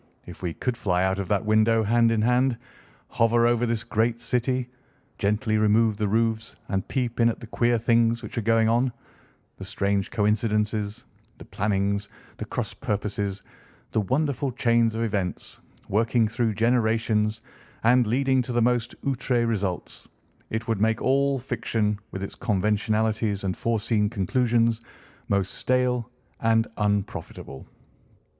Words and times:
If 0.25 0.41
we 0.41 0.55
could 0.55 0.75
fly 0.77 1.03
out 1.03 1.19
of 1.19 1.27
that 1.27 1.45
window 1.45 1.83
hand 1.83 2.11
in 2.11 2.23
hand, 2.23 2.57
hover 3.07 3.45
over 3.45 3.67
this 3.67 3.83
great 3.83 4.19
city, 4.19 4.67
gently 5.19 5.59
remove 5.59 5.97
the 5.97 6.07
roofs, 6.07 6.55
and 6.69 6.87
peep 6.87 7.19
in 7.19 7.29
at 7.29 7.39
the 7.39 7.45
queer 7.45 7.77
things 7.77 8.23
which 8.23 8.35
are 8.35 8.41
going 8.41 8.67
on, 8.67 8.91
the 9.57 9.63
strange 9.63 10.09
coincidences, 10.09 11.05
the 11.37 11.45
plannings, 11.45 12.09
the 12.37 12.45
cross 12.45 12.73
purposes, 12.73 13.43
the 13.91 14.01
wonderful 14.01 14.51
chains 14.51 14.95
of 14.95 15.03
events, 15.03 15.59
working 15.87 16.27
through 16.27 16.55
generations, 16.55 17.39
and 17.83 18.07
leading 18.07 18.41
to 18.41 18.51
the 18.53 18.59
most 18.63 18.99
outré 19.05 19.47
results, 19.47 20.07
it 20.49 20.67
would 20.67 20.81
make 20.81 20.99
all 20.99 21.37
fiction 21.37 21.99
with 22.09 22.23
its 22.23 22.33
conventionalities 22.33 23.43
and 23.43 23.55
foreseen 23.55 24.09
conclusions 24.09 24.81
most 25.29 25.53
stale 25.53 26.09
and 26.39 26.65
unprofitable." 26.77 27.67